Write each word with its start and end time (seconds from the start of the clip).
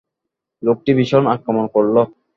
লোকটি 0.63 0.91
ভীষণ 0.97 1.23
আক্রমণ 1.35 1.65
করল। 1.75 1.95